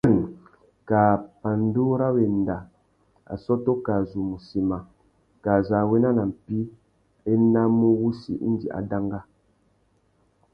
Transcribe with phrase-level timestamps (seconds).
[0.89, 1.01] Kā
[1.41, 2.57] pandú râ wenda,
[3.33, 4.79] assôtô kā zu mù sema,
[5.43, 6.71] kā zu a wena nà mpí, a
[7.33, 9.19] enamú wussi indi a danga.